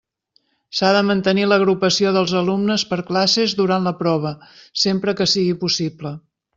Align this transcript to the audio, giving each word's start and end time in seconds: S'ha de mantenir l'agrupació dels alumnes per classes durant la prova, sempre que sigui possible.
S'ha 0.77 0.89
de 0.95 1.03
mantenir 1.09 1.43
l'agrupació 1.49 2.15
dels 2.17 2.35
alumnes 2.41 2.87
per 2.95 2.99
classes 3.11 3.57
durant 3.63 3.89
la 3.91 3.97
prova, 4.03 4.35
sempre 4.89 5.19
que 5.21 5.33
sigui 5.39 5.57
possible. 5.67 6.19